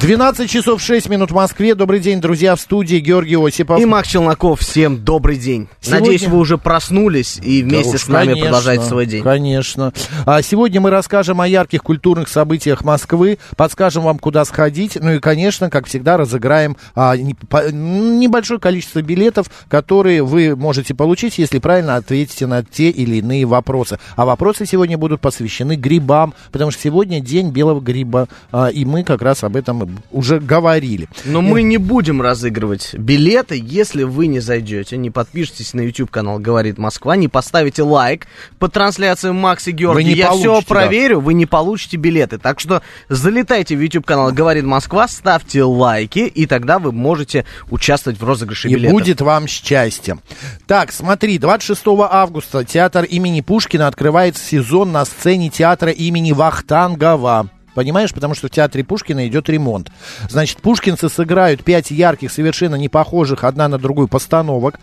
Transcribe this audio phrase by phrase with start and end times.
[0.00, 1.74] 12 часов 6 минут в Москве.
[1.74, 3.78] Добрый день, друзья, в студии Георгий Осипов.
[3.78, 5.68] И Макс Челноков, всем добрый день.
[5.82, 9.22] Сегодня- Надеюсь, вы уже проснулись и вместе Да уж, с нами конечно, продолжаете свой день.
[9.22, 9.92] Конечно.
[10.24, 15.18] А сегодня мы расскажем о ярких культурных событиях Москвы, подскажем вам, куда сходить, ну и,
[15.18, 21.58] конечно, как всегда, разыграем а, не- по- небольшое количество билетов, которые вы можете получить, если
[21.58, 23.98] правильно ответите на те или иные вопросы.
[24.16, 29.04] А вопросы сегодня будут посвящены грибам, потому что сегодня день белого гриба, а, и мы
[29.04, 31.08] как раз об этом уже говорили.
[31.24, 36.38] Но мы не будем разыгрывать билеты, если вы не зайдете, не подпишетесь на YouTube канал
[36.38, 38.26] «Говорит Москва», не поставите лайк
[38.58, 40.04] по трансляции Макс и Георгий.
[40.04, 40.74] Вы не Я все получите, да.
[40.74, 42.38] проверю, вы не получите билеты.
[42.38, 48.18] Так что залетайте в YouTube канал «Говорит Москва», ставьте лайки, и тогда вы можете участвовать
[48.18, 48.92] в розыгрыше И билетов.
[48.92, 50.18] будет вам счастье.
[50.66, 57.48] Так, смотри, 26 августа театр имени Пушкина открывает сезон на сцене театра имени Вахтангова.
[57.74, 59.90] Понимаешь, потому что в театре Пушкина идет ремонт.
[60.28, 64.78] Значит, пушкинцы сыграют пять ярких, совершенно не похожих одна на другую постановок.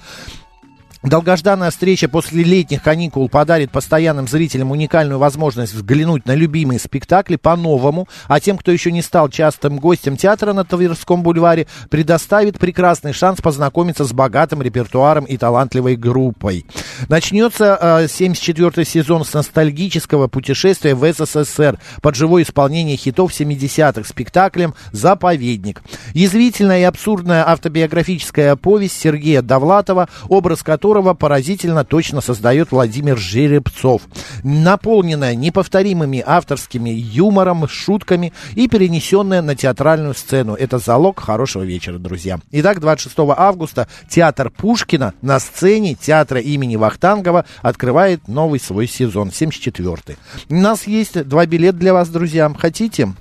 [1.03, 8.07] Долгожданная встреча после летних каникул подарит постоянным зрителям уникальную возможность взглянуть на любимые спектакли по-новому,
[8.27, 13.41] а тем, кто еще не стал частым гостем театра на Тверском бульваре, предоставит прекрасный шанс
[13.41, 16.65] познакомиться с богатым репертуаром и талантливой группой.
[17.09, 24.73] Начнется э, 74-й сезон с ностальгического путешествия в СССР под живое исполнение хитов 70-х спектаклем
[24.91, 25.83] «Заповедник».
[26.15, 34.03] Язвительная и абсурдная автобиографическая повесть Сергея Довлатова, образ которого поразительно точно создает Владимир Жеребцов.
[34.43, 40.53] Наполненная неповторимыми авторскими юмором, шутками и перенесенная на театральную сцену.
[40.53, 42.39] Это залог хорошего вечера, друзья.
[42.51, 50.17] Итак, 26 августа театр Пушкина на сцене театра имени Вахтангова открывает новый свой сезон, 74-й.
[50.49, 52.51] У нас есть два билета для вас, друзья.
[52.57, 53.13] Хотите?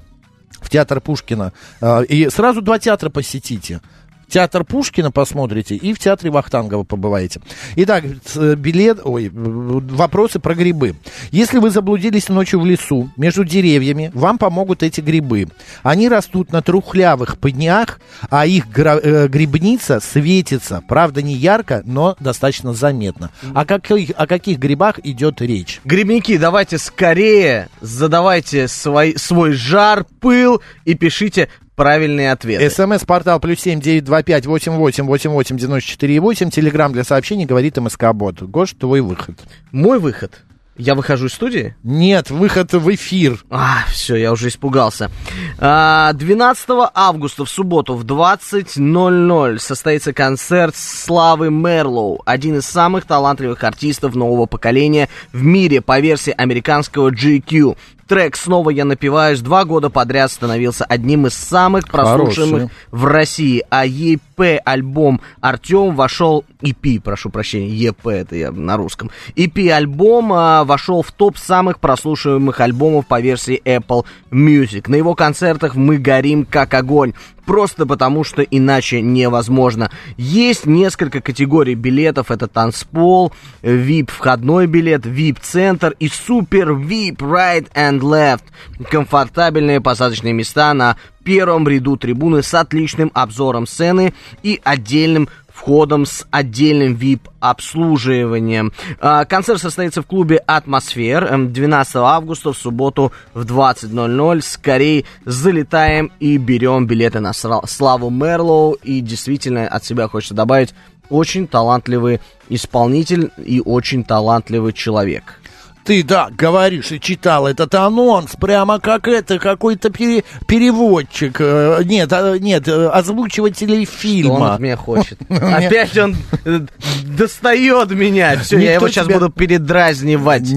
[0.61, 1.53] в театр Пушкина.
[1.81, 3.81] А, И сразу два театра посетите.
[4.29, 7.41] Театр Пушкина посмотрите и в театре Вахтангова побываете.
[7.77, 10.97] Итак, с- билет, ой, вопросы про грибы.
[11.31, 15.49] Если вы заблудились ночью в лесу, между деревьями, вам помогут эти грибы.
[15.83, 18.01] Они растут на трухлявых пнях,
[18.31, 20.83] а их э, грибница светится.
[20.89, 23.31] Правда, не ярко, но достаточно заметно.
[23.55, 25.81] О каких, о каких грибах идет речь?
[25.85, 32.69] Грибники, давайте скорее задавайте свой, свой жар, пыл и пишите правильные ответы.
[32.69, 36.51] СМС-портал плюс семь девять два пять восемь восемь восемь восемь девяносто четыре восемь.
[36.51, 38.43] Телеграмм для сообщений говорит МСК Бот.
[38.43, 39.39] Гош, твой выход.
[39.71, 40.43] Мой выход.
[40.79, 41.75] Я выхожу из студии?
[41.83, 43.43] Нет, выход в эфир.
[43.49, 45.11] А, все, я уже испугался.
[45.59, 53.65] А, 12 августа в субботу в 20.00 состоится концерт Славы Мерлоу, один из самых талантливых
[53.65, 57.79] артистов нового поколения в мире по версии американского GQ.
[58.07, 62.73] Трек «Снова я напиваюсь» два года подряд становился одним из самых прослушиваемых Хороший.
[62.93, 69.11] в России, а EP альбом Артем вошел EP, прошу прощения, EP это я на русском.
[69.35, 74.89] EP альбом а, вошел в топ самых прослушиваемых альбомов по версии Apple Music.
[74.89, 77.13] На его концертах мы горим как огонь.
[77.47, 79.91] Просто потому, что иначе невозможно.
[80.17, 82.31] Есть несколько категорий билетов.
[82.31, 88.43] Это танцпол, VIP входной билет, VIP центр и супер VIP right and left.
[88.91, 94.13] Комфортабельные посадочные места на первом ряду трибуны с отличным обзором сцены
[94.43, 98.73] и отдельным входом с отдельным VIP-обслуживанием.
[99.01, 104.43] А, Концерт состоится в клубе «Атмосфер» эм, 12 августа в субботу в 20.00.
[104.43, 108.73] Скорее залетаем и берем билеты на Славу Мерлоу.
[108.83, 110.75] И действительно от себя хочется добавить
[111.09, 115.41] очень талантливый исполнитель и очень талантливый человек.
[115.87, 121.37] Ты, да, говоришь и читал этот анонс, прямо как это, какой-то пере- переводчик.
[121.39, 124.55] э, Нет, а, нет, э, озвучивателей Что он фильма.
[124.55, 125.19] от меня хочет?
[125.29, 126.61] Опять он э,
[127.05, 128.37] достает меня.
[128.41, 130.49] Все, я его сейчас буду передразнивать.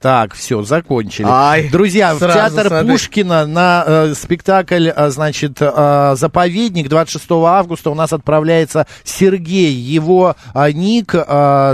[0.00, 1.26] Так, все, закончили.
[1.70, 2.84] Друзья, в театр.
[2.86, 9.72] Пушкина на спектакль, э, значит, э, «Заповедник» 26 августа у нас отправляется Сергей.
[9.74, 10.36] Его
[10.74, 11.14] ник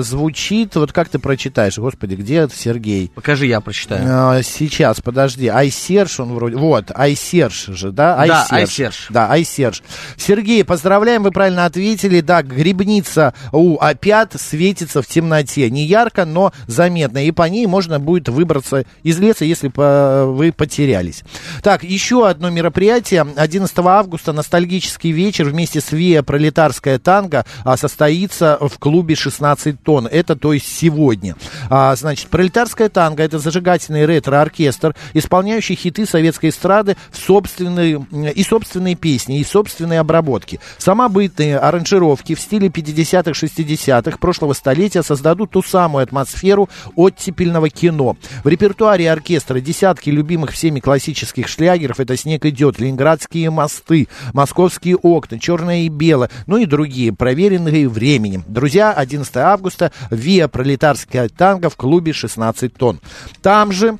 [0.05, 2.55] звучит, вот как ты прочитаешь, господи, где это
[3.01, 3.11] Сергей?
[3.15, 4.05] Покажи, я прочитаю.
[4.09, 5.49] А, Сейчас, подожди.
[5.49, 6.57] Айсерж он вроде...
[6.57, 8.17] Вот, Айсерж же, да?
[8.27, 8.53] Да, Айсерж.
[8.53, 9.07] Айсерж.
[9.11, 9.83] Да, Айсерж.
[10.17, 12.21] Сергей, поздравляем, вы правильно ответили.
[12.21, 15.71] Да, грибница у опят светится в темноте.
[15.71, 17.25] Не ярко, но заметно.
[17.25, 21.23] И по ней можно будет выбраться из леса, если вы потерялись.
[21.63, 23.27] Так, еще одно мероприятие.
[23.37, 30.07] 11 августа ностальгический вечер вместе с Виа Пролетарская танго а, состоится в клубе 16 тонн.
[30.07, 31.37] Это то есть сегодня.
[31.69, 38.05] А, значит, Пролетарская танго это зажигательный ретро-оркестр, исполняющий хиты советской эстрады в собственные,
[38.35, 40.61] и собственные песни, и собственные обработки.
[40.79, 48.17] Самобытные аранжировки в стиле 50-х, 60-х прошлого столетия создадут ту самую атмосферу оттепельного кино.
[48.45, 52.01] В репертуаре оркестра десятки любимых всеми классических шлягеров.
[52.01, 58.45] Это «Снег идет», «Ленинградские мосты», «Московские окна», «Черное и белое», ну и другие, проверенные временем.
[58.47, 62.99] Друзья, 11 августа, ВИА «Пролетарская танго» в клубе 16 тонн.
[63.43, 63.99] Там же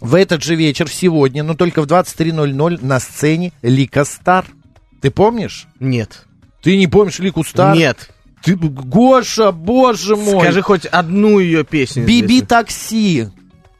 [0.00, 4.46] в этот же вечер, сегодня, но только в 23.00 на сцене Лика Стар.
[5.02, 5.66] Ты помнишь?
[5.80, 6.26] Нет.
[6.62, 7.76] Ты не помнишь Лику Стар?
[7.76, 8.10] Нет.
[8.42, 10.40] Ты, Гоша, боже мой.
[10.40, 12.06] Скажи хоть одну ее песню.
[12.06, 13.28] Биби такси.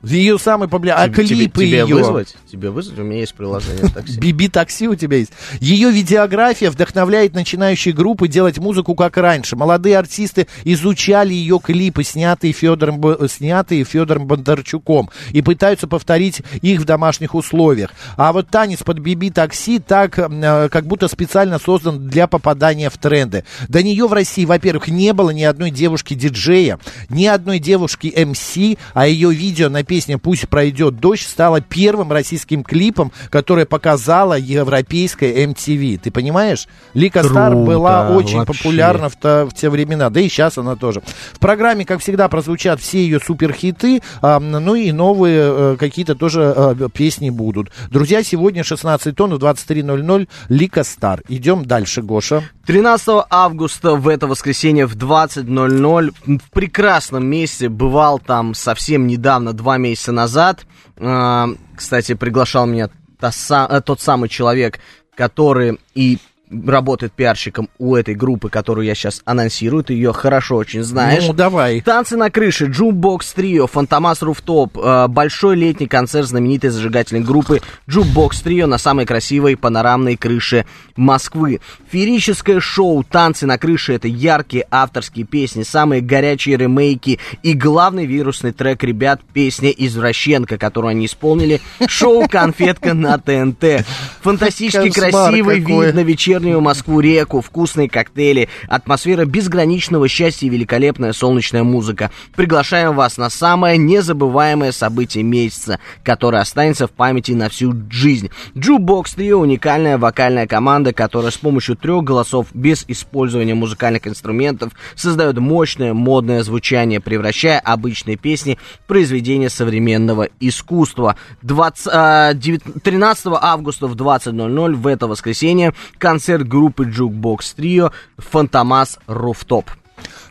[0.04, 1.04] Ее самый популярный.
[1.04, 1.86] А клипы тебе ее.
[1.86, 2.36] вызвать?
[2.50, 2.98] Тебе вызвать?
[2.98, 4.18] У меня есть приложение такси.
[4.18, 5.32] Биби такси у тебя есть.
[5.60, 9.56] Ее видеография вдохновляет начинающие группы делать музыку как раньше.
[9.56, 16.84] Молодые артисты изучали ее клипы, снятые Федором, снятые Федором Бондарчуком, и пытаются повторить их в
[16.84, 17.90] домашних условиях.
[18.16, 22.98] А вот танец под Биби такси так, э, как будто специально создан для попадания в
[22.98, 23.44] тренды.
[23.68, 26.78] До нее в России, во-первых, не было ни одной девушки-диджея,
[27.08, 32.64] ни одной девушки МС, а ее видео на песне «Пусть пройдет дождь» стало первым российским
[32.64, 35.98] клипом, которое показала европейская MTV.
[35.98, 36.66] Ты понимаешь?
[36.94, 38.58] Лика Стар Круто, была очень вообще.
[38.58, 41.00] популярна в, то- в те времена, да и сейчас она тоже.
[41.32, 46.52] В программе, как всегда, прозвучат все ее суперхиты, а, ну и новые э, какие-то тоже
[46.56, 47.70] э, песни будут.
[47.90, 51.22] Друзья, сегодня 16 тонн в 23.00 Лика Стар.
[51.28, 52.42] Идем дальше, Гоша.
[52.66, 59.76] 13 августа в это воскресенье в 20.00 в прекрасном месте бывал там совсем недавно, два
[59.76, 60.64] месяца назад.
[60.96, 62.88] А, Кстати, приглашал меня
[63.20, 64.80] э, тот самый человек,
[65.14, 66.18] который и
[66.50, 69.84] работает пиарщиком у этой группы, которую я сейчас анонсирую.
[69.84, 71.24] Ты ее хорошо очень знаешь.
[71.26, 71.80] Ну, давай.
[71.80, 78.40] Танцы на крыше, Jukebox Trio, Fantomas Rooftop, э, большой летний концерт знаменитой зажигательной группы Jukebox
[78.42, 81.60] Trio на самой красивой панорамной крыше Москвы.
[81.90, 88.52] Феерическое шоу «Танцы на крыше»— это яркие авторские песни, самые горячие ремейки и главный вирусный
[88.52, 93.86] трек ребят— песня «Извращенка», которую они исполнили, шоу «Конфетка» на ТНТ.
[94.22, 96.00] Фантастически красивый вид на
[96.34, 102.10] вечернюю Москву реку, вкусные коктейли, атмосфера безграничного счастья и великолепная солнечная музыка.
[102.34, 108.30] Приглашаем вас на самое незабываемое событие месяца, которое останется в памяти на всю жизнь.
[108.56, 115.38] Jukebox Trio уникальная вокальная команда, которая с помощью трех голосов без использования музыкальных инструментов создает
[115.38, 121.14] мощное модное звучание, превращая обычные песни в произведения современного искусства.
[121.42, 128.98] 20, а, 9 13 августа в 20.00 в это воскресенье концерт группы Jukebox Trio Fantomas
[129.06, 129.70] Rooftop.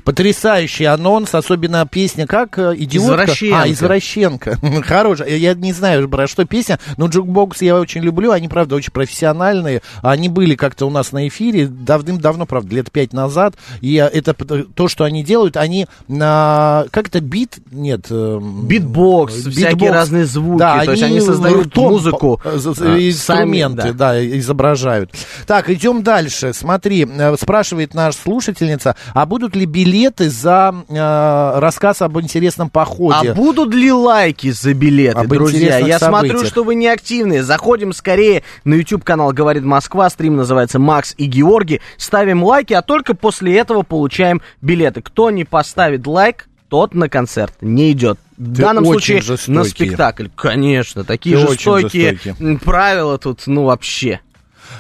[0.04, 3.24] Потрясающий анонс, особенно песня как э, идиотка.
[3.24, 3.62] Извращенка.
[3.62, 4.58] А, извращенка.
[4.86, 5.30] Хорошая.
[5.38, 8.32] Я- не знаю, про что песня, но Jukebox я очень люблю.
[8.32, 9.82] Они, правда, очень профессиональные.
[10.02, 13.56] Они были как-то у нас на эфире давным-давно, правда, лет пять назад.
[13.80, 16.86] И э, это то, что они делают, они на...
[16.92, 17.60] Как это, бит?
[17.72, 18.08] Нет.
[18.12, 20.60] эм, Битбокс, всякие разные звуки.
[20.60, 24.38] Да, То есть они создают ртом музыку, з- а, инструменты, сами, да.
[24.38, 25.12] изображают.
[25.48, 26.52] Так, идем дальше.
[26.54, 29.93] Смотри, э, спрашивает наша слушательница, а будут ли билеты
[30.30, 33.32] за э, рассказ об интересном походе?
[33.32, 35.78] А будут ли лайки за билеты, Об друзья?
[35.78, 36.48] Я смотрю, событиях.
[36.52, 37.44] что вы не активные.
[37.44, 40.10] Заходим скорее на YouTube канал «Говорит Москва».
[40.10, 41.82] Стрим называется «Макс и Георгий».
[41.98, 45.02] Ставим лайки, а только после этого получаем билеты.
[45.02, 48.18] Кто не поставит лайк, тот на концерт не идет.
[48.38, 49.52] В Ты данном случае жестокий.
[49.52, 50.28] на спектакль.
[50.36, 52.44] Конечно, такие Ты жестокие жестокий.
[52.44, 54.22] м, правила тут, ну вообще.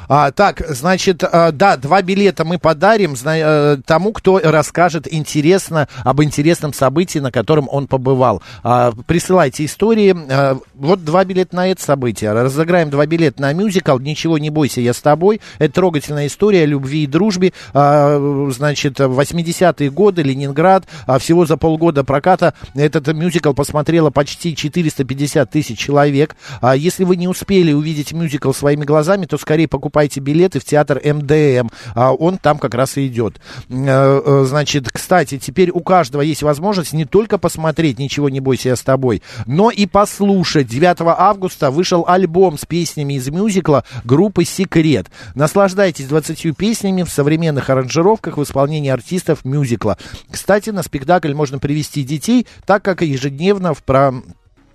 [0.07, 6.21] А, так, значит, а, да, два билета мы подарим э, тому, кто расскажет интересно об
[6.21, 8.41] интересном событии, на котором он побывал.
[8.63, 10.15] А, присылайте истории.
[10.29, 12.31] А, вот два билета на это событие.
[12.31, 15.41] Разыграем два билета на мюзикл «Ничего не бойся, я с тобой».
[15.59, 17.53] Это трогательная история любви и дружбе.
[17.73, 20.85] А, значит, 80-е годы, Ленинград.
[21.07, 26.35] А, всего за полгода проката этот мюзикл посмотрело почти 450 тысяч человек.
[26.61, 31.01] А, если вы не успели увидеть мюзикл своими глазами, то скорее покупайте билеты в театр
[31.03, 31.68] МДМ.
[31.96, 33.42] А, он там как раз и идет.
[33.70, 38.70] Э, э, Значит, кстати, теперь у каждого есть возможность не только посмотреть «Ничего не бойся,
[38.70, 40.68] я с тобой», но и послушать.
[40.68, 45.08] 9 августа вышел альбом с песнями из мюзикла группы «Секрет».
[45.34, 49.98] Наслаждайтесь 20 песнями в современных аранжировках в исполнении артистов мюзикла.
[50.30, 54.13] Кстати, на спектакль можно привести детей, так как ежедневно в про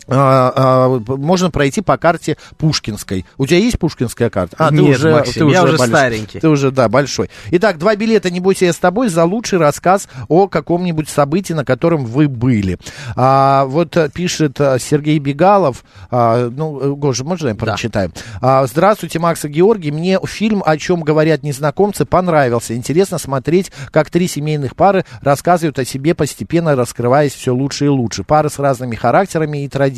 [0.09, 3.27] можно пройти по карте Пушкинской.
[3.37, 4.57] У тебя есть Пушкинская карта?
[4.59, 6.41] А, Нет, Максим, я уже старенький.
[6.41, 7.31] Ты уже, да, большой.
[7.51, 11.65] Итак, два билета «Не бойся, я с тобой» за лучший рассказ о каком-нибудь событии, на
[11.65, 12.79] котором вы были.
[13.17, 18.13] А, вот э, пишет э, Сергей Бегалов, а, ну, э, Гоша, можно я прочитаю?
[18.41, 19.91] А, Здравствуйте, Макс и Георгий.
[19.91, 22.75] Мне фильм «О чем говорят незнакомцы» понравился.
[22.75, 28.25] Интересно смотреть, как три семейных пары рассказывают о себе, постепенно раскрываясь все лучше и лучше.
[28.25, 29.98] Пары с разными характерами и традициями,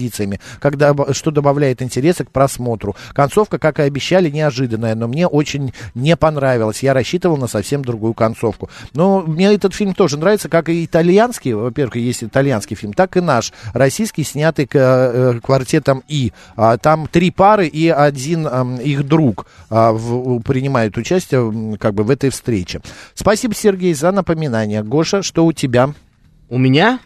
[0.60, 2.96] когда, что добавляет интереса к просмотру.
[3.12, 6.82] Концовка, как и обещали, неожиданная, но мне очень не понравилась.
[6.82, 8.70] Я рассчитывал на совсем другую концовку.
[8.94, 13.20] Но мне этот фильм тоже нравится, как и итальянский, во-первых, есть итальянский фильм, так и
[13.20, 16.32] наш, российский, снятый э, квартетом И.
[16.56, 19.92] А, Там три пары и один ам, их друг а,
[20.44, 22.80] принимают участие как бы в этой встрече.
[23.14, 24.82] Спасибо, Сергей, за напоминание.
[24.82, 25.92] Гоша, что у тебя?
[26.48, 27.00] У меня?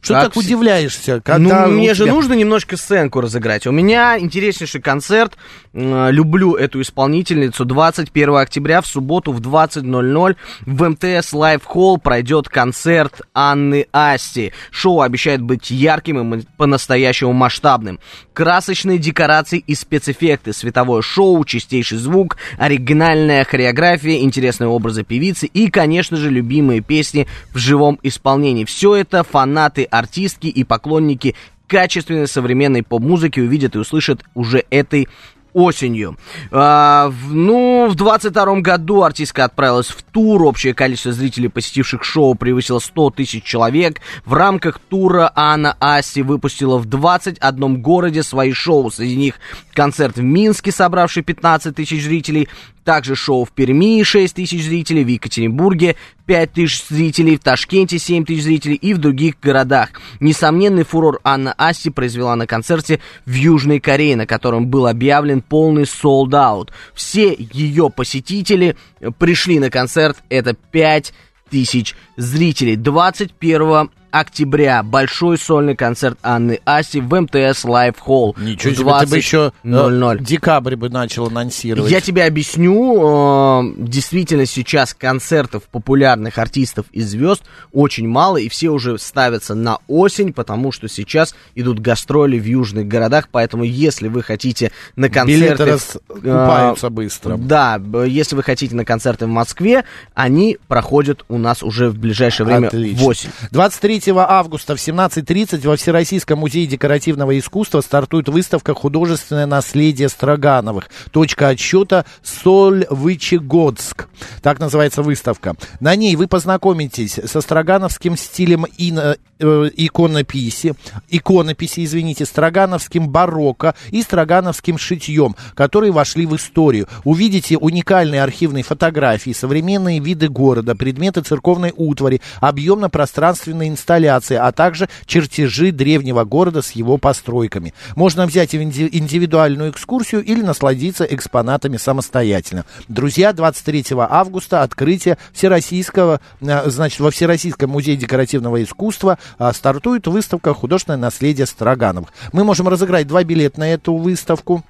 [0.00, 1.20] Что так вс- удивляешься?
[1.20, 3.66] Когда ну, мне же тебя- нужно немножко сценку разыграть.
[3.66, 5.36] У меня интереснейший концерт.
[5.72, 7.64] Люблю эту исполнительницу.
[7.64, 10.36] 21 октября в субботу в 20.00
[10.66, 14.52] в МТС Лайв Холл пройдет концерт Анны Асти.
[14.70, 18.00] Шоу обещает быть ярким и по-настоящему масштабным.
[18.32, 26.16] Красочные декорации и спецэффекты, световое шоу, чистейший звук, оригинальная хореография, интересные образы певицы и, конечно
[26.16, 28.64] же, любимые песни в живом исполнении.
[28.64, 31.34] Все это фанаты, артистки и поклонники
[31.66, 35.08] качественной современной поп-музыки увидят и услышат уже этой
[35.54, 36.16] осенью.
[36.50, 40.44] А, в- ну, в 22 году артистка отправилась в тур.
[40.44, 44.00] Общее количество зрителей, посетивших шоу, превысило 100 тысяч человек.
[44.24, 48.90] В рамках тура Анна Асти выпустила в 21 городе свои шоу.
[48.90, 49.34] Среди них
[49.72, 52.48] концерт в Минске, собравший 15 тысяч зрителей.
[52.84, 55.96] Также шоу в Перми 6 тысяч зрителей, в Екатеринбурге
[56.28, 59.92] 5 тысяч зрителей, в Ташкенте 7 тысяч зрителей и в других городах.
[60.20, 65.84] Несомненный фурор Анна Асти произвела на концерте в Южной Корее, на котором был объявлен полный
[65.84, 66.68] sold-out.
[66.92, 71.14] Все ее посетители э, пришли на концерт, это 5
[71.48, 72.76] тысяч зрителей.
[72.76, 78.34] 21 октября большой сольный концерт Анны Асти в МТС Лайв Холл.
[78.38, 80.22] Ничего себе, ты бы еще э, 20:00.
[80.22, 81.90] декабрь бы начал анонсировать.
[81.90, 88.70] Я тебе объясню, э, действительно сейчас концертов популярных артистов и звезд очень мало, и все
[88.70, 94.22] уже ставятся на осень, потому что сейчас идут гастроли в южных городах, поэтому если вы
[94.22, 95.38] хотите на концерты...
[95.38, 97.36] Билеты э, раскупаются быстро.
[97.36, 99.84] Да, если вы хотите на концерты в Москве,
[100.14, 103.04] они проходят у нас уже в ближайшее время Отлично.
[103.04, 103.30] в осень.
[103.50, 110.88] 23 августа в 17.30 во Всероссийском музее декоративного искусства стартует выставка «Художественное наследие Строгановых».
[111.10, 114.08] Точка отсчета Сольвычегодск.
[114.42, 115.56] Так называется выставка.
[115.80, 120.74] На ней вы познакомитесь со строгановским стилем ино- э, иконописи,
[121.08, 126.88] иконописи, извините, строгановским барокко и строгановским шитьем, которые вошли в историю.
[127.04, 135.72] Увидите уникальные архивные фотографии, современные виды города, предметы церковной утвари, объемно-пространственные инсталляции, а также чертежи
[135.72, 137.72] древнего города с его постройками.
[137.96, 142.66] Можно взять инди- индивидуальную экскурсию или насладиться экспонатами самостоятельно.
[142.88, 150.52] Друзья, 23 августа открытие Всероссийского, э, значит, во Всероссийском музее декоративного искусства а, стартует выставка
[150.52, 152.10] «Художественное наследие Строгановых».
[152.32, 154.64] Мы можем разыграть два билета на эту выставку.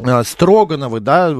[0.00, 1.34] А, Строгановы, да,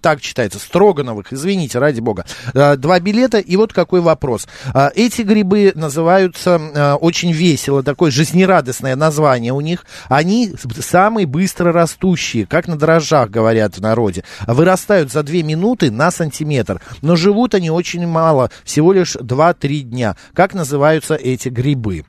[0.00, 2.24] так читается, Строгановых, извините, ради бога.
[2.54, 4.46] А, Два билета, и вот какой вопрос.
[4.72, 9.84] А, Эти грибы называются очень весело, такое жизнерадостное название у них.
[10.08, 14.24] Они самые быстро растущие, как на дрожжах, говорят в народе.
[14.46, 20.16] Вырастают за две минуты на сантиметр, но живут они очень мало, всего лишь 2-3 дня.
[20.34, 22.04] Как называются эти грибы?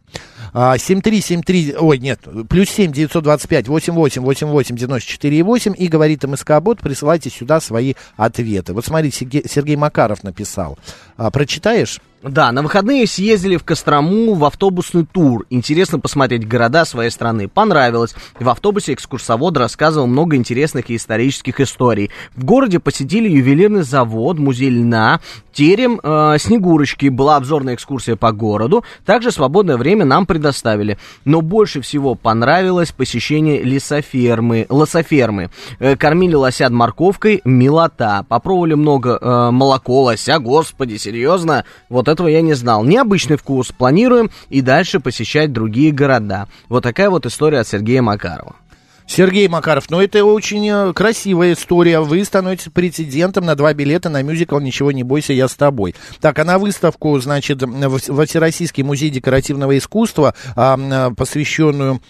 [0.53, 6.79] А, 7373, ой, нет, плюс 7 925 88 88 94 8 и говорит МСК Бот,
[6.79, 8.73] присылайте сюда свои ответы.
[8.73, 10.77] Вот смотрите, Сергей, Сергей Макаров написал.
[11.17, 11.99] А, прочитаешь?
[12.23, 15.47] Да, на выходные съездили в Кострому в автобусный тур.
[15.49, 17.47] Интересно посмотреть города своей страны.
[17.47, 18.13] Понравилось.
[18.39, 22.11] В автобусе экскурсовод рассказывал много интересных и исторических историй.
[22.35, 25.19] В городе посетили ювелирный завод, музей льна,
[25.51, 27.07] терем э, Снегурочки.
[27.07, 28.83] Была обзорная экскурсия по городу.
[29.03, 30.99] Также свободное время нам предоставили.
[31.25, 34.67] Но больше всего понравилось посещение лесофермы.
[34.69, 35.49] Лософермы.
[35.79, 38.27] Э, кормили лосят морковкой, милота.
[38.29, 40.37] Попробовали много э, молоко лося.
[40.37, 41.65] Господи, серьезно?
[41.89, 42.83] Вот этого я не знал.
[42.83, 43.71] Необычный вкус.
[43.71, 46.47] Планируем и дальше посещать другие города.
[46.69, 48.55] Вот такая вот история от Сергея Макарова.
[49.07, 51.99] Сергей Макаров, ну это очень э, красивая история.
[51.99, 55.95] Вы становитесь прецедентом на два билета на мюзикл «Ничего не бойся, я с тобой».
[56.21, 62.01] Так, а на выставку, значит, во Всероссийский музей декоративного искусства, а, посвященную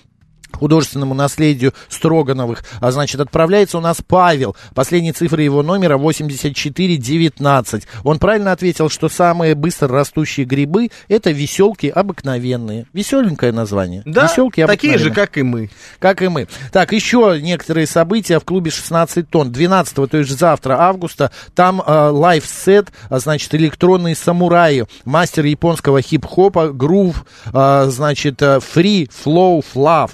[0.53, 4.55] художественному наследию Строгановых, а значит, отправляется у нас Павел.
[4.75, 7.87] Последние цифры его номера 8419.
[8.03, 12.87] Он правильно ответил, что самые быстро растущие грибы это веселки обыкновенные.
[12.93, 14.03] Веселенькое название.
[14.05, 15.69] Да, веселки такие же, как и мы.
[15.99, 16.47] Как и мы.
[16.71, 19.51] Так, еще некоторые события в клубе 16 тонн.
[19.51, 26.69] 12 то есть завтра, августа, там э, лайфсет, а, значит, электронные самураи, мастер японского хип-хопа,
[26.69, 30.11] грув, э, значит, free, flow, fluff.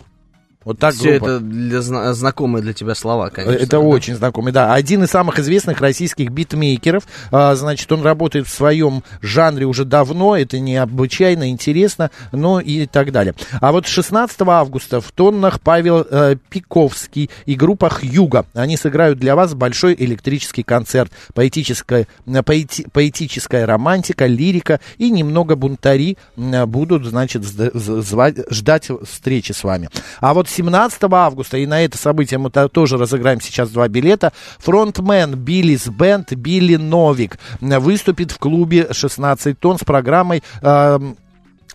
[0.68, 1.30] Вот так Все группа.
[1.30, 3.56] это для, зна- знакомые для тебя слова, конечно.
[3.56, 3.80] Это да.
[3.80, 4.74] очень знакомый, да.
[4.74, 7.04] Один из самых известных российских битмейкеров.
[7.32, 10.36] А, значит, он работает в своем жанре уже давно.
[10.36, 13.34] Это необычайно интересно, ну и так далее.
[13.62, 18.46] А вот 16 августа в тоннах Павел э, Пиковский и группа Хьюга.
[18.54, 21.14] Они сыграют для вас большой электрический концерт.
[21.34, 22.08] Поэтическая,
[22.44, 29.88] поэти, поэтическая романтика, лирика и немного бунтари будут, значит, звать, ждать встречи с вами.
[30.20, 34.34] А вот 17 августа, и на это событие мы то- тоже разыграем сейчас два билета,
[34.58, 41.18] фронтмен Биллис Бенд Билли Новик выступит в клубе 16 тонн с программой эм,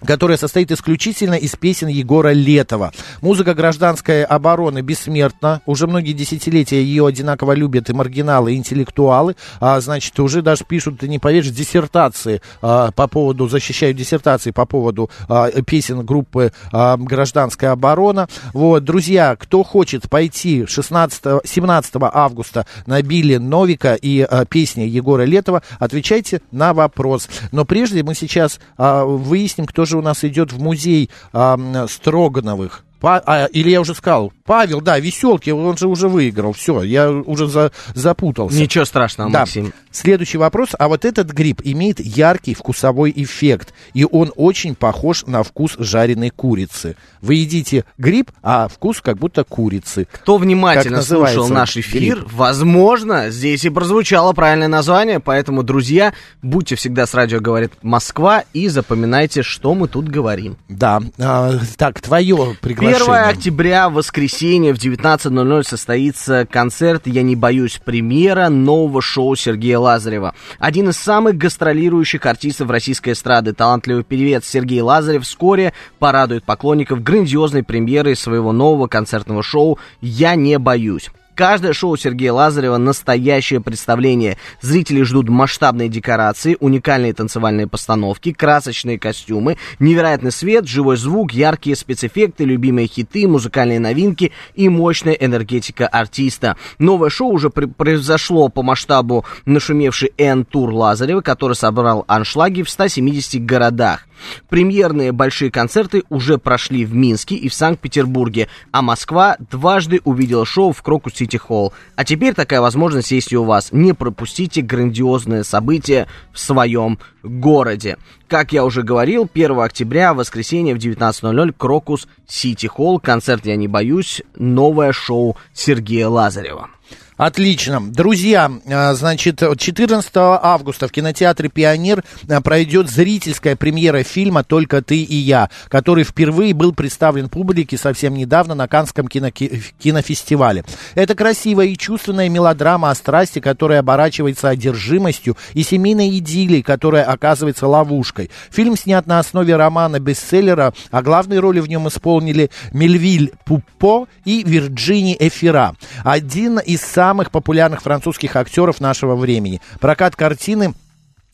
[0.07, 2.93] которая состоит исключительно из песен Егора Летова.
[3.21, 5.63] Музыка гражданской обороны бессмертна.
[5.67, 9.37] Уже многие десятилетия ее одинаково любят и маргиналы, и интеллектуалы.
[9.61, 14.67] А, значит, уже даже пишут, ты не поверишь, диссертации а, по поводу, защищают диссертации по
[14.67, 18.29] поводу а, песен группы а, гражданская оборона.
[18.53, 25.23] Вот, друзья, кто хочет пойти 16, 17 августа на Билли Новика и а, песни Егора
[25.23, 27.29] Летова, отвечайте на вопрос.
[27.53, 32.85] Но прежде мы сейчас а, выясним, кто же у нас идет в музей Строгановых.
[33.03, 36.53] Па- а, или я уже сказал, Павел, да, веселки, он же уже выиграл.
[36.53, 38.57] Все, я уже за- запутался.
[38.57, 39.41] Ничего страшного, Да.
[39.41, 39.73] Максим.
[39.91, 40.71] Следующий вопрос.
[40.79, 46.31] А вот этот гриб имеет яркий вкусовой эффект, и он очень похож на вкус жареной
[46.31, 46.97] курицы.
[47.21, 50.07] Вы едите гриб, а вкус как будто курицы.
[50.13, 52.29] Кто внимательно слушал наш эфир, гриб?
[52.33, 58.69] возможно, здесь и прозвучало правильное название, поэтому, друзья, будьте всегда с радио «Говорит Москва» и
[58.69, 60.57] запоминайте, что мы тут говорим.
[60.69, 61.01] Да.
[61.19, 62.92] А, так, твое приглашение.
[62.93, 70.35] 1 октября, воскресенье, в 19.00 состоится концерт «Я не боюсь» премьера нового шоу Сергея Лазарева.
[70.59, 77.63] Один из самых гастролирующих артистов российской эстрады, талантливый певец Сергей Лазарев вскоре порадует поклонников грандиозной
[77.63, 81.09] премьерой своего нового концертного шоу «Я не боюсь».
[81.43, 84.39] Каждое шоу Сергея Лазарева– настоящее представление.
[84.61, 92.45] Зрители ждут масштабные декорации, уникальные танцевальные постановки, красочные костюмы, невероятный свет, живой звук, яркие спецэффекты,
[92.45, 96.57] любимые хиты, музыкальные новинки и мощная энергетика артиста.
[96.79, 104.07] Новое шоу уже произошло по масштабу нашумевший N-тур Лазарева, который собрал аншлаги в 170 городах.
[104.49, 110.73] Премьерные большие концерты уже прошли в Минске и в Санкт-Петербурге, а Москва дважды увидела шоу
[110.73, 111.73] в Крокус Сити Холл.
[111.97, 113.71] А теперь такая возможность есть и у вас.
[113.73, 117.99] Не пропустите грандиозное событие в своем городе.
[118.29, 123.69] Как я уже говорил, 1 октября, воскресенье в 19.00, Крокус Сити Холл, концерт «Я не
[123.69, 126.71] боюсь», новое шоу Сергея Лазарева.
[127.19, 127.81] Отлично.
[127.81, 135.03] Друзья, а, значит, 14 августа в кинотеатре «Пионер» а, пройдет зрительская премьера фильма «Только ты
[135.03, 140.65] и я», который впервые был представлен публике совсем недавно на Канском кино- кинофестивале.
[140.95, 147.67] Это красивая и чувственная мелодрама о страсти, которая оборачивается одержимостью, и семейной идиллией, которая оказывается
[147.67, 148.31] ловушкой.
[148.51, 155.15] Фильм снят на основе романа-бестселлера, а главные роли в нем исполнили Мельвиль Пупо и Вирджини
[155.19, 155.77] Эфира.
[156.05, 159.61] Один из самых популярных французских актеров нашего времени.
[159.81, 160.73] Прокат картины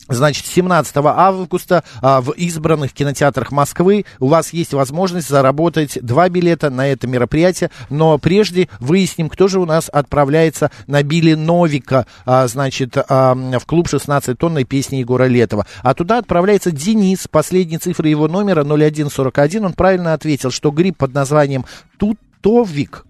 [0.07, 6.71] Значит, 17 августа а, в избранных кинотеатрах Москвы у вас есть возможность заработать два билета
[6.71, 12.47] на это мероприятие, но прежде выясним, кто же у нас отправляется на Билли Новика, а,
[12.47, 15.67] значит, а, в клуб 16 тонной песни Егора Летова.
[15.83, 21.13] А туда отправляется Денис, последние цифры его номера 0141, он правильно ответил, что гриб под
[21.13, 21.65] названием
[21.99, 23.05] Тутовик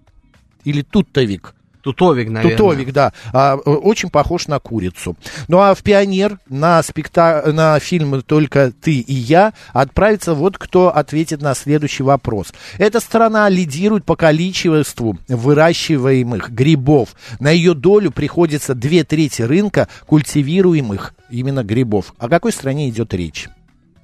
[0.64, 2.56] или Туттовик– Тутовик, наверное.
[2.56, 3.12] Тутовик, да.
[3.32, 5.16] А, очень похож на курицу.
[5.48, 7.42] Ну а в «Пионер» на, спекта...
[7.52, 12.52] на фильм «Только ты и я» отправится вот кто ответит на следующий вопрос.
[12.78, 17.10] Эта страна лидирует по количеству выращиваемых грибов.
[17.38, 22.14] На ее долю приходится две трети рынка культивируемых именно грибов.
[22.18, 23.48] О какой стране идет речь?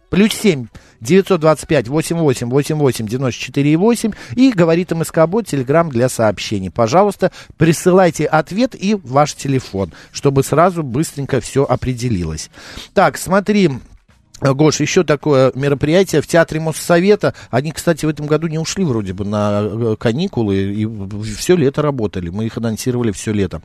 [0.09, 0.67] Плюс 7
[1.07, 6.71] 925 88 88 94 8 и говорит МСК Бот, телеграмм для сообщений.
[6.71, 12.51] Пожалуйста, присылайте ответ и ваш телефон, чтобы сразу быстренько все определилось.
[12.95, 13.71] Так, смотри,
[14.41, 17.35] Гош, еще такое мероприятие в Театре Моссовета.
[17.51, 20.87] Они, кстати, в этом году не ушли вроде бы на э, каникулы и
[21.37, 22.29] все лето работали.
[22.29, 23.63] Мы их анонсировали все лето.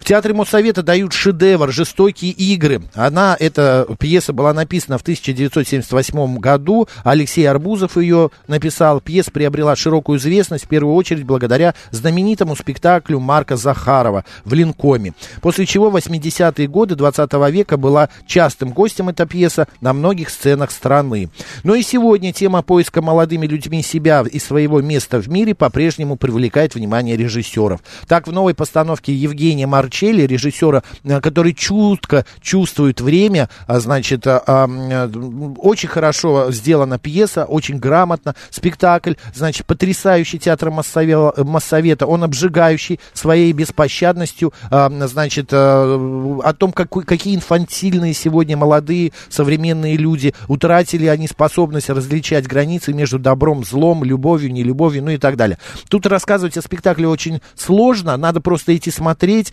[0.00, 2.82] В Театре Моссовета дают шедевр «Жестокие игры».
[2.94, 6.88] Она, эта пьеса была написана в 1978 году.
[7.04, 9.00] Алексей Арбузов ее написал.
[9.00, 15.14] Пьеса приобрела широкую известность в первую очередь благодаря знаменитому спектаклю Марка Захарова в Линкоме.
[15.40, 20.70] После чего в 80-е годы 20 века была частым гостем эта пьеса на многих сценах
[20.70, 21.28] страны.
[21.62, 26.74] Но и сегодня тема поиска молодыми людьми себя и своего места в мире по-прежнему привлекает
[26.74, 27.80] внимание режиссеров.
[28.08, 34.42] Так, в новой постановке Евгения Марчелли, режиссера, э, который чутко чувствует время, а, значит, а,
[34.46, 35.10] а,
[35.58, 44.52] очень хорошо сделана пьеса, очень грамотно, спектакль, значит, потрясающий театр Моссовета, он обжигающий своей беспощадностью,
[44.70, 51.90] значит, э, о том, как, какие инфантильные сегодня молодые современные современные люди, утратили они способность
[51.90, 55.58] различать границы между добром, злом, любовью, нелюбовью, ну и так далее.
[55.88, 59.52] Тут рассказывать о спектакле очень сложно, надо просто идти смотреть.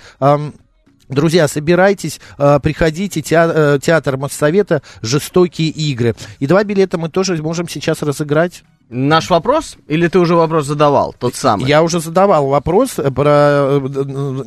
[1.10, 6.15] Друзья, собирайтесь, э, приходите, э, театр Моссовета «Жестокие игры».
[6.39, 8.63] И два билета мы тоже можем сейчас разыграть.
[8.89, 9.76] Наш вопрос?
[9.89, 11.67] Или ты уже вопрос задавал, тот самый?
[11.67, 13.82] Я уже задавал вопрос про...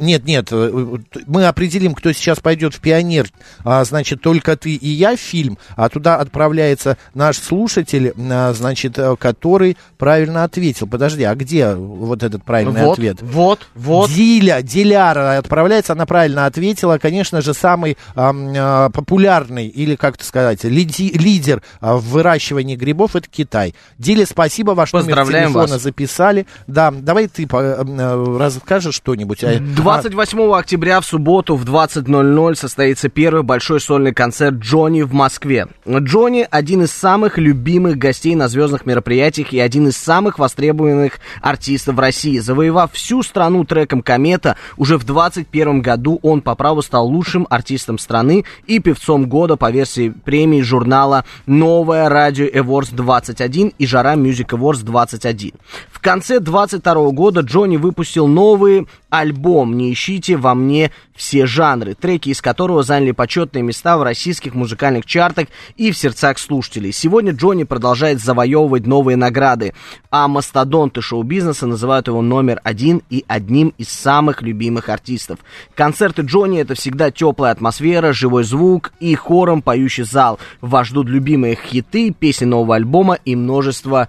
[0.01, 3.29] Нет, нет, мы определим, кто сейчас пойдет в «Пионер»,
[3.65, 9.77] а, значит, только ты и я фильм, а туда отправляется наш слушатель, а, значит, который
[9.99, 10.87] правильно ответил.
[10.87, 13.19] Подожди, а где вот этот правильный вот, ответ?
[13.21, 14.09] Вот, вот.
[14.09, 16.97] Диля, Диляра отправляется, она правильно ответила.
[16.97, 23.29] Конечно же, самый а, популярный, или, как это сказать, лиди, лидер в выращивании грибов, это
[23.31, 23.75] Китай.
[23.99, 25.83] Диля спасибо, ваш номер телефона вас.
[25.83, 26.47] записали.
[26.67, 29.45] Да, давай ты э, э, расскажешь что-нибудь.
[29.75, 35.69] 28 а, октября в субботу в 20.00 состоится первый большой сольный концерт Джонни в Москве.
[35.87, 41.97] Джонни один из самых любимых гостей на звездных мероприятиях и один из самых востребованных артистов
[41.97, 42.39] в России.
[42.39, 47.99] Завоевав всю страну треком «Комета», уже в 2021 году он по праву стал лучшим артистом
[47.99, 54.49] страны и певцом года по версии премии журнала «Новое радио Awards 21» и «Жара Music
[54.49, 55.53] Awards 21.
[55.91, 62.31] В конце 22 года Джонни выпустил новый альбом «Не ищите во мне все жанры», треки
[62.31, 66.93] из которого заняли почетные места в российских музыкальных чартах и в сердцах слушателей.
[66.93, 69.75] Сегодня Джонни продолжает завоевывать новые награды,
[70.11, 75.41] а мастодонты шоу-бизнеса называют его номер один и одним из самых любимых артистов.
[75.75, 80.39] Концерты Джонни— это всегда теплая атмосфера, живой звук и хором поющий зал.
[80.61, 84.09] Вас ждут любимые хиты, песни нового альбома и множество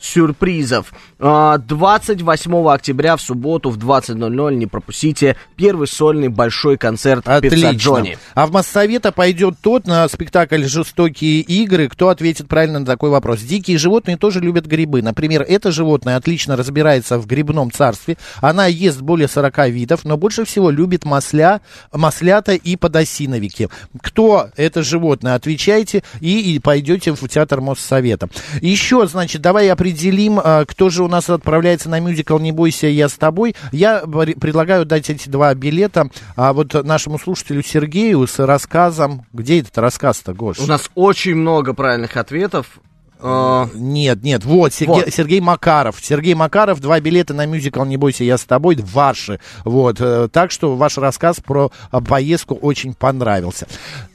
[0.00, 0.92] сюрпризов.
[1.18, 7.72] 28 а, октября в субботу в 20.00 не пропустите первый сольный большой концерт Отлично.
[7.72, 8.18] Джонни.
[8.34, 13.40] А в Моссовета пойдет тот на спектакль «Жестокие игры», кто ответит правильно на такой вопрос.
[13.40, 15.02] Дикие животные тоже любят грибы.
[15.02, 18.16] Например, это животное отлично разбирается в грибном царстве.
[18.40, 21.60] Она ест более 40 видов, но больше всего любит масля,
[21.92, 23.68] маслята и подосиновики.
[24.00, 25.34] Кто это животное?
[25.34, 28.28] Отвечайте и, и пойдете в театр Моссовета.
[28.62, 32.86] Еще, значит, давай определим определим, а, кто же у нас отправляется на мюзикл «Не бойся,
[32.86, 33.54] я с тобой».
[33.72, 39.26] Я предлагаю дать эти два билета а вот нашему слушателю Сергею с рассказом.
[39.32, 40.58] Где этот рассказ-то, Гош?
[40.58, 42.78] У нас очень много правильных ответов.
[43.22, 45.96] Uh, нет, нет, вот Сергей, вот Сергей Макаров.
[46.00, 49.40] Сергей Макаров, два билета на мюзикл «Не бойся, я с тобой», ваши.
[49.64, 51.70] Вот, э, так что ваш рассказ про
[52.08, 53.66] поездку очень понравился.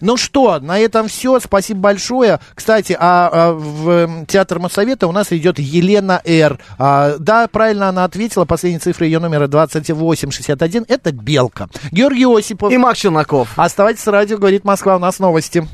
[0.01, 1.39] Ну что, на этом все.
[1.39, 2.39] Спасибо большое.
[2.53, 6.59] Кстати, а, а в Театр Моссовета у нас идет Елена Р.
[6.77, 8.45] А, да, правильно она ответила.
[8.45, 10.85] Последняя цифра ее номера 2861.
[10.87, 11.69] Это Белка.
[11.91, 12.71] Георгий Осипов.
[12.71, 13.49] И Макс Челноков.
[13.57, 14.95] Оставайтесь с радио, говорит Москва.
[14.95, 15.67] У нас новости.